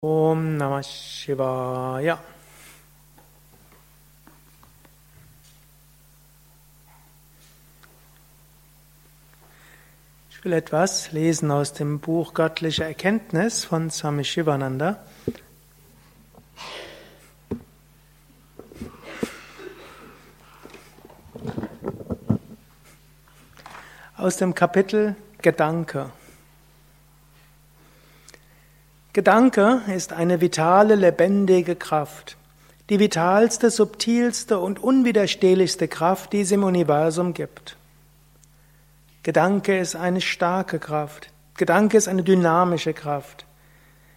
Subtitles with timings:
[0.00, 2.20] Om Namah Shivaya.
[10.30, 15.04] Ich will etwas lesen aus dem Buch Göttliche Erkenntnis von Swami Shivananda.
[24.16, 26.12] Aus dem Kapitel Gedanke.
[29.18, 32.36] Gedanke ist eine vitale, lebendige Kraft.
[32.88, 37.76] Die vitalste, subtilste und unwiderstehlichste Kraft, die es im Universum gibt.
[39.24, 41.32] Gedanke ist eine starke Kraft.
[41.56, 43.44] Gedanke ist eine dynamische Kraft.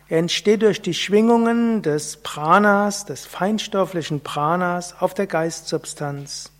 [0.07, 6.51] Er entsteht durch die Schwingungen des Pranas, des feinstofflichen Pranas auf der Geistsubstanz.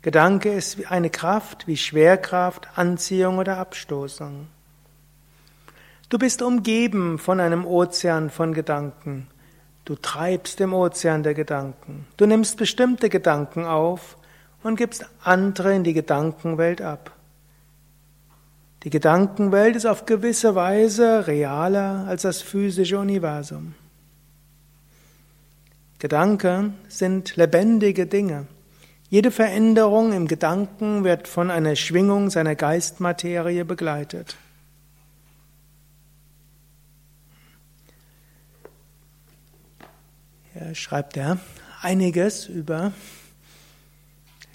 [0.00, 4.46] Gedanke ist eine Kraft wie Schwerkraft, Anziehung oder Abstoßung.
[6.10, 9.28] Du bist umgeben von einem Ozean von Gedanken.
[9.84, 12.04] Du treibst im Ozean der Gedanken.
[12.16, 14.16] Du nimmst bestimmte Gedanken auf
[14.64, 17.12] und gibst andere in die Gedankenwelt ab.
[18.82, 23.76] Die Gedankenwelt ist auf gewisse Weise realer als das physische Universum.
[26.00, 28.48] Gedanken sind lebendige Dinge.
[29.10, 34.36] Jede Veränderung im Gedanken wird von einer Schwingung seiner Geistmaterie begleitet.
[40.74, 41.38] Schreibt er
[41.82, 42.92] einiges über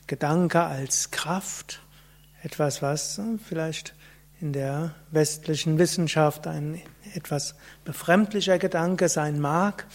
[0.08, 1.82] Gedanke als Kraft,
[2.44, 3.96] etwas, was vielleicht
[4.40, 6.82] in der westlichen Wissenschaft ein
[7.14, 9.86] etwas befremdlicher Gedanke sein mag.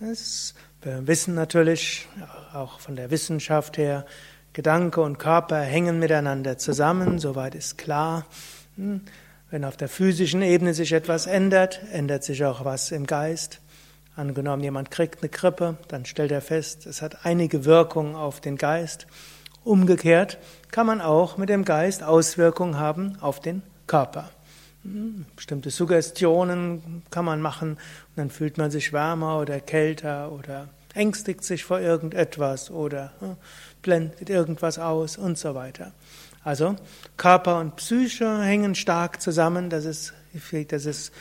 [0.00, 2.08] Das, wir wissen natürlich
[2.52, 4.06] auch von der Wissenschaft her,
[4.54, 8.26] Gedanke und Körper hängen miteinander zusammen, soweit ist klar.
[8.76, 9.02] Hm,
[9.50, 13.60] wenn auf der physischen Ebene sich etwas ändert, ändert sich auch was im Geist.
[14.18, 18.56] Angenommen, jemand kriegt eine Grippe, dann stellt er fest, es hat einige Wirkungen auf den
[18.56, 19.06] Geist.
[19.62, 20.38] Umgekehrt
[20.72, 24.28] kann man auch mit dem Geist Auswirkungen haben auf den Körper.
[24.82, 30.68] Hm, bestimmte Suggestionen kann man machen und dann fühlt man sich wärmer oder kälter oder
[30.94, 33.36] ängstigt sich vor irgendetwas oder hm,
[33.82, 35.92] blendet irgendwas aus und so weiter.
[36.42, 36.74] Also
[37.16, 40.12] Körper und Psyche hängen stark zusammen, das ist,
[40.70, 41.12] das ist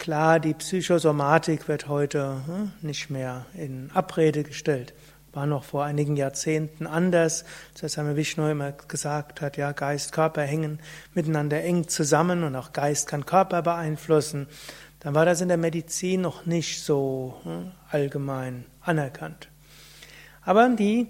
[0.00, 4.94] Klar, die Psychosomatik wird heute hm, nicht mehr in Abrede gestellt.
[5.34, 7.44] War noch vor einigen Jahrzehnten anders.
[7.74, 10.78] Das heißt, Vishnu immer gesagt hat, ja, Geist, Körper hängen
[11.12, 14.46] miteinander eng zusammen und auch Geist kann Körper beeinflussen.
[15.00, 19.48] Dann war das in der Medizin noch nicht so hm, allgemein anerkannt.
[20.40, 21.08] Aber die,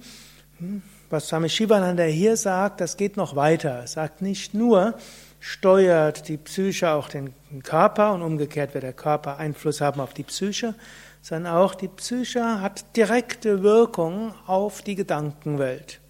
[0.59, 3.71] hm, was Swami Shivananda hier sagt, das geht noch weiter.
[3.71, 4.97] Er sagt nicht nur,
[5.41, 10.23] steuert die Psyche auch den Körper und umgekehrt wird der Körper Einfluss haben auf die
[10.23, 10.75] Psyche,
[11.23, 16.01] sondern auch die Psyche hat direkte Wirkung auf die Gedankenwelt.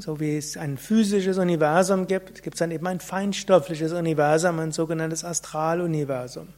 [0.00, 4.72] So wie es ein physisches Universum gibt, gibt es dann eben ein feinstoffliches Universum, ein
[4.72, 6.48] sogenanntes Astraluniversum.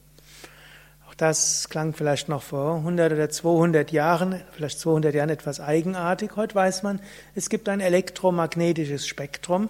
[1.09, 6.33] Auch das klang vielleicht noch vor 100 oder 200 Jahren, vielleicht 200 Jahren etwas eigenartig.
[6.35, 6.99] Heute weiß man,
[7.37, 9.69] es gibt ein elektromagnetisches Spektrum,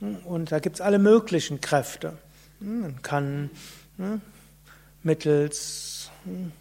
[0.00, 2.18] und da gibt es alle möglichen Kräfte.
[2.60, 3.50] Man kann
[3.96, 4.20] ne,
[5.02, 6.52] mittels hm,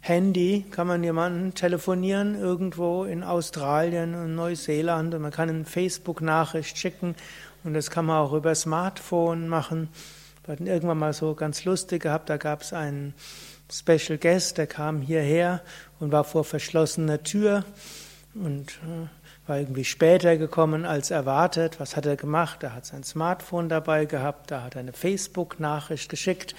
[0.00, 6.78] Handy kann man jemanden telefonieren irgendwo in Australien und Neuseeland und man kann eine Facebook-Nachricht
[6.78, 7.16] schicken
[7.64, 9.88] und das kann man auch über Smartphone machen.
[10.44, 13.14] Wir hatten irgendwann mal so ganz lustig gehabt, da gab es einen
[13.68, 15.60] Special Guest, der kam hierher
[15.98, 17.64] und war vor verschlossener Tür
[18.34, 19.08] und äh,
[19.46, 21.78] war irgendwie später gekommen als erwartet.
[21.78, 22.62] Was hat er gemacht?
[22.62, 26.54] Er hat sein Smartphone dabei gehabt, da hat er eine Facebook-Nachricht geschickt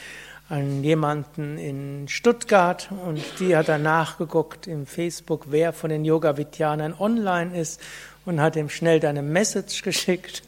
[0.49, 6.93] an jemanden in Stuttgart und die hat er nachgeguckt im Facebook, wer von den Yoga-Vidyanern
[6.97, 7.81] online ist
[8.25, 10.43] und hat ihm schnell deine Message geschickt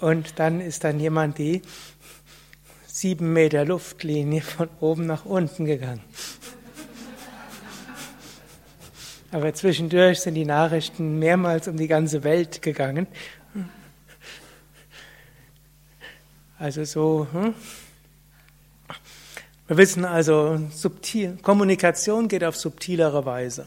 [0.00, 1.62] und dann ist dann jemand die
[2.86, 6.02] sieben Meter Luftlinie von oben nach unten gegangen.
[9.34, 13.08] Aber zwischendurch sind die Nachrichten mehrmals um die ganze Welt gegangen.
[16.56, 17.26] Also so.
[17.32, 17.52] Hm?
[19.66, 23.66] Wir wissen also, subtil, Kommunikation geht auf subtilere Weise.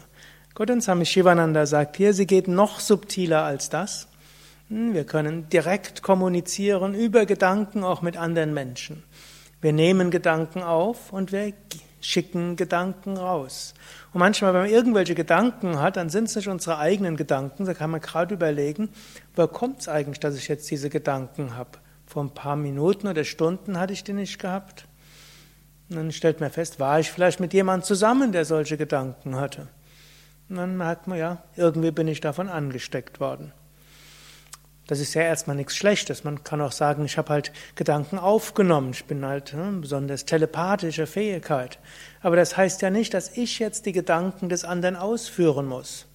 [0.54, 4.08] Gott und Swami Shivananda sagt hier, sie geht noch subtiler als das.
[4.70, 9.02] Hm, wir können direkt kommunizieren über Gedanken auch mit anderen Menschen.
[9.60, 11.52] Wir nehmen Gedanken auf und wir
[12.00, 13.74] schicken Gedanken raus.
[14.12, 17.64] Und manchmal, wenn man irgendwelche Gedanken hat, dann sind es nicht unsere eigenen Gedanken.
[17.64, 18.88] Da kann man gerade überlegen,
[19.34, 21.70] woher kommt es eigentlich, dass ich jetzt diese Gedanken habe?
[22.06, 24.86] Vor ein paar Minuten oder Stunden hatte ich die nicht gehabt.
[25.90, 29.68] Und dann stellt man fest, war ich vielleicht mit jemandem zusammen, der solche Gedanken hatte.
[30.48, 33.52] Und dann merkt man, ja, irgendwie bin ich davon angesteckt worden.
[34.88, 36.24] Das ist ja erstmal nichts Schlechtes.
[36.24, 38.92] Man kann auch sagen, ich habe halt Gedanken aufgenommen.
[38.92, 41.78] Ich bin halt hm, besonders telepathische Fähigkeit.
[42.22, 46.06] Aber das heißt ja nicht, dass ich jetzt die Gedanken des anderen ausführen muss.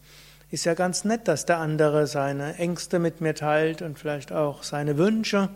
[0.49, 4.63] Ist ja ganz nett, dass der andere seine Ängste mit mir teilt und vielleicht auch
[4.63, 5.49] seine Wünsche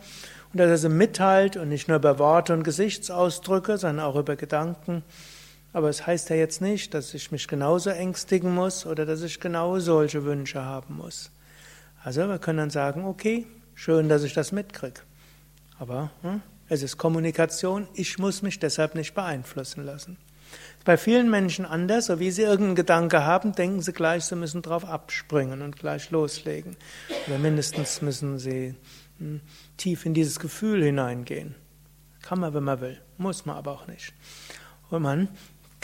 [0.54, 4.36] und dass er sie mitteilt und nicht nur über Worte und Gesichtsausdrücke, sondern auch über
[4.36, 5.04] Gedanken.
[5.74, 9.40] Aber es heißt ja jetzt nicht, dass ich mich genauso ängstigen muss oder dass ich
[9.40, 11.32] genau solche Wünsche haben muss.
[12.04, 13.46] Also wir können dann sagen, okay,
[13.76, 15.02] schön, dass ich das mitkriege.
[15.80, 20.18] Aber hm, es ist Kommunikation, ich muss mich deshalb nicht beeinflussen lassen.
[20.86, 24.62] Bei vielen Menschen anders, so wie sie irgendeinen Gedanke haben, denken sie gleich, sie müssen
[24.62, 26.78] drauf abspringen und gleich loslegen.
[27.28, 28.76] Oder mindestens müssen sie
[29.20, 29.42] hm,
[29.76, 31.56] tief in dieses Gefühl hineingehen.
[32.22, 34.14] Kann man, wenn man will, muss man aber auch nicht.
[34.90, 35.28] Und man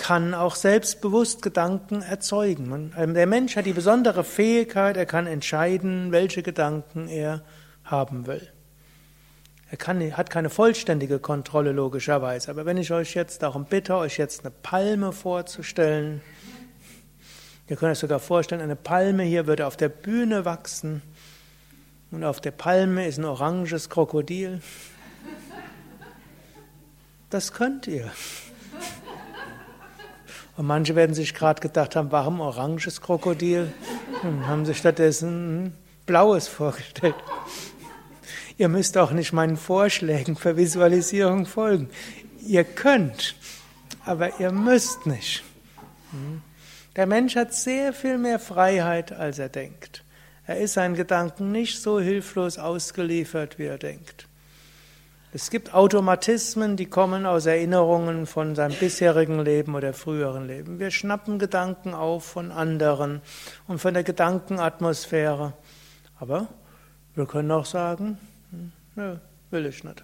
[0.03, 2.91] kann auch selbstbewusst Gedanken erzeugen.
[2.97, 7.41] Ähm, der Mensch hat die besondere Fähigkeit, er kann entscheiden, welche Gedanken er
[7.85, 8.51] haben will.
[9.71, 14.17] Er kann, hat keine vollständige Kontrolle logischerweise, aber wenn ich euch jetzt darum bitte, euch
[14.17, 16.21] jetzt eine Palme vorzustellen,
[17.69, 21.01] ihr könnt euch sogar vorstellen, eine Palme hier würde auf der Bühne wachsen
[22.11, 24.61] und auf der Palme ist ein oranges Krokodil.
[27.29, 28.11] Das könnt ihr.
[30.55, 33.73] Und manche werden sich gerade gedacht haben, warum oranges Krokodil?
[34.21, 37.15] Und haben sich stattdessen ein blaues vorgestellt.
[38.57, 41.89] Ihr müsst auch nicht meinen Vorschlägen für Visualisierung folgen.
[42.45, 43.35] Ihr könnt,
[44.05, 45.43] aber ihr müsst nicht.
[46.95, 50.03] Der Mensch hat sehr viel mehr Freiheit, als er denkt.
[50.45, 54.27] Er ist seinen Gedanken nicht so hilflos ausgeliefert, wie er denkt.
[55.35, 60.77] Es gibt Automatismen, die kommen aus Erinnerungen von seinem bisherigen Leben oder früheren Leben.
[60.77, 63.19] Wir schnappen Gedanken auf von anderen
[63.67, 65.53] und von der Gedankenatmosphäre.
[66.19, 66.49] Aber
[67.15, 68.19] wir können auch sagen,
[68.51, 69.15] hm, nö,
[69.49, 70.03] will ich nicht.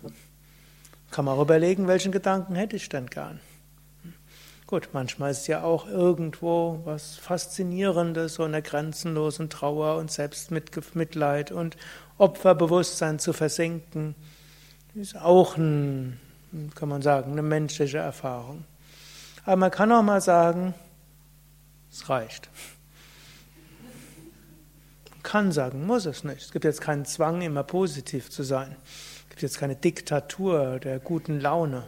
[1.11, 3.39] Kann man auch überlegen, welchen Gedanken hätte ich denn gern.
[4.65, 11.51] Gut, manchmal ist ja auch irgendwo was Faszinierendes, so in der grenzenlosen Trauer und Selbstmitleid
[11.51, 11.77] und
[12.17, 14.15] Opferbewusstsein zu versinken.
[14.95, 16.19] Ist auch ein,
[16.73, 18.65] kann man sagen, eine menschliche Erfahrung.
[19.45, 20.73] Aber man kann auch mal sagen,
[21.91, 22.49] es reicht.
[25.11, 26.41] Man kann sagen, muss es nicht.
[26.41, 28.75] Es gibt jetzt keinen Zwang, immer positiv zu sein.
[29.23, 31.83] Es gibt jetzt keine Diktatur der guten Laune.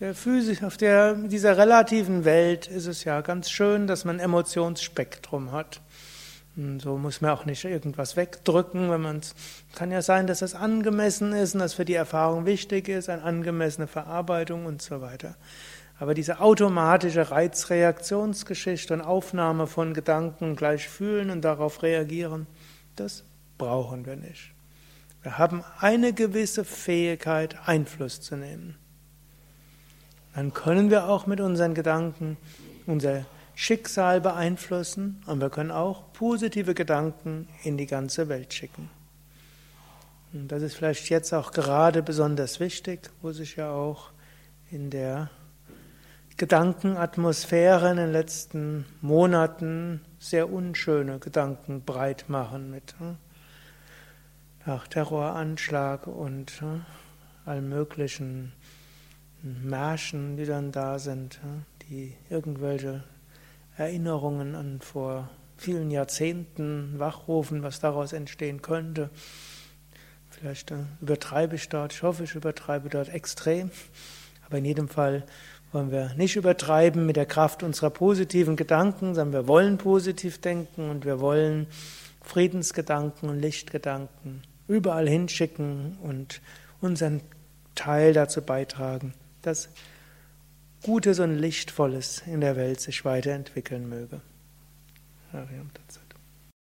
[0.00, 4.20] Der Physik, auf der, dieser relativen Welt ist es ja ganz schön, dass man ein
[4.20, 5.80] Emotionsspektrum hat.
[6.56, 9.20] So muss man auch nicht irgendwas wegdrücken, wenn man
[9.74, 13.22] kann ja sein, dass es angemessen ist und dass für die Erfahrung wichtig ist, eine
[13.22, 15.36] angemessene Verarbeitung und so weiter.
[15.98, 22.46] Aber diese automatische Reizreaktionsgeschichte und Aufnahme von Gedanken gleich fühlen und darauf reagieren,
[22.96, 23.24] das
[23.58, 24.52] brauchen wir nicht.
[25.22, 28.76] Wir haben eine gewisse Fähigkeit, Einfluss zu nehmen.
[30.34, 32.38] Dann können wir auch mit unseren Gedanken
[32.86, 33.26] unser
[33.58, 38.90] Schicksal beeinflussen und wir können auch positive Gedanken in die ganze Welt schicken.
[40.34, 44.10] Und das ist vielleicht jetzt auch gerade besonders wichtig, wo sich ja auch
[44.70, 45.30] in der
[46.36, 53.16] Gedankenatmosphäre in den letzten Monaten sehr unschöne Gedanken breit machen mit hm,
[54.66, 56.84] nach Terroranschlag und hm,
[57.46, 58.52] allen möglichen
[59.42, 63.02] Märschen, die dann da sind, hm, die irgendwelche
[63.76, 69.10] Erinnerungen an vor vielen Jahrzehnten wachrufen, was daraus entstehen könnte.
[70.30, 73.70] Vielleicht äh, übertreibe ich dort, ich hoffe, ich übertreibe dort extrem,
[74.46, 75.24] aber in jedem Fall
[75.72, 80.90] wollen wir nicht übertreiben mit der Kraft unserer positiven Gedanken, sondern wir wollen positiv denken
[80.90, 81.66] und wir wollen
[82.22, 86.40] Friedensgedanken und Lichtgedanken überall hinschicken und
[86.80, 87.20] unseren
[87.74, 89.68] Teil dazu beitragen, dass
[90.82, 94.20] Gutes und Lichtvolles in der Welt sich weiterentwickeln möge.
[95.32, 96.05] Hariam Tatsat.